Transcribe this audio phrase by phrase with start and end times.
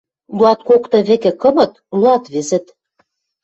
[0.37, 2.65] Луаткокты вӹкӹ кымыт— луатвӹзӹт.